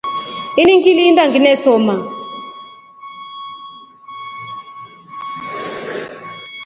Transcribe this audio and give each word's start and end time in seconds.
Ini 0.61 0.73
ngilinda 0.79 1.23
nginesoma. 1.31 1.95